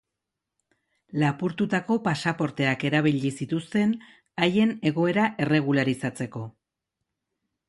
[1.23, 3.93] Lapurtutako pasaporteak erabili zituzten
[4.47, 6.45] haien egoera erregularizatzeko.